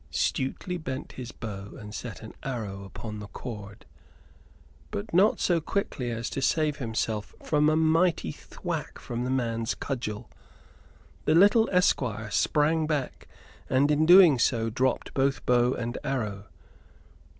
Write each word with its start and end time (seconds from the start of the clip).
Stuteley 0.11 0.83
bent 0.83 1.11
his 1.11 1.31
bow 1.31 1.77
and 1.79 1.93
set 1.93 2.23
an 2.23 2.33
arrow 2.41 2.83
upon 2.85 3.19
the 3.19 3.27
cord, 3.27 3.85
but 4.89 5.13
not 5.13 5.39
so 5.39 5.61
quickly 5.61 6.09
as 6.09 6.27
to 6.31 6.41
save 6.41 6.77
himself 6.77 7.35
from 7.43 7.69
a 7.69 7.75
mighty 7.75 8.31
thwack 8.31 8.97
from 8.97 9.25
the 9.25 9.29
man's 9.29 9.75
cudgel. 9.75 10.27
The 11.25 11.35
little 11.35 11.69
esquire 11.71 12.31
sprang 12.31 12.87
back, 12.87 13.27
and 13.69 13.91
in 13.91 14.07
doing 14.07 14.39
so 14.39 14.71
dropped 14.71 15.13
both 15.13 15.45
bow 15.45 15.75
and 15.75 15.99
arrow. 16.03 16.47